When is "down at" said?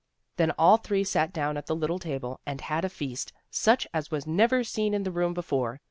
1.31-1.67